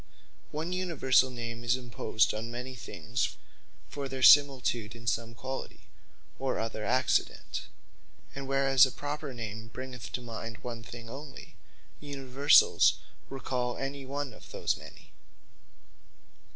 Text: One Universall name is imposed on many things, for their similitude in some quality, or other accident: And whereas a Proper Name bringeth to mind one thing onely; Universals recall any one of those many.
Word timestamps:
One 0.49 0.73
Universall 0.73 1.29
name 1.31 1.63
is 1.63 1.75
imposed 1.75 2.33
on 2.33 2.49
many 2.49 2.73
things, 2.73 3.37
for 3.87 4.09
their 4.09 4.23
similitude 4.23 4.95
in 4.95 5.05
some 5.05 5.35
quality, 5.35 5.81
or 6.39 6.57
other 6.57 6.83
accident: 6.83 7.67
And 8.33 8.47
whereas 8.47 8.87
a 8.87 8.91
Proper 8.91 9.31
Name 9.31 9.67
bringeth 9.67 10.11
to 10.13 10.21
mind 10.21 10.57
one 10.63 10.81
thing 10.81 11.07
onely; 11.07 11.53
Universals 11.99 12.95
recall 13.29 13.77
any 13.77 14.03
one 14.03 14.33
of 14.33 14.49
those 14.49 14.75
many. 14.75 15.13